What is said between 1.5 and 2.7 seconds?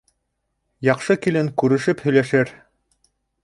күрешеп һөйләшер